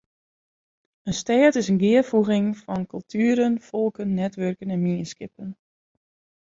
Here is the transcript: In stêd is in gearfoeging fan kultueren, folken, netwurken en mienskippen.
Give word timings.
In 1.09 1.13
stêd 1.19 1.53
is 1.61 1.69
in 1.71 1.81
gearfoeging 1.83 2.47
fan 2.63 2.83
kultueren, 2.93 3.53
folken, 3.69 4.09
netwurken 4.21 4.73
en 4.75 4.83
mienskippen. 4.85 5.49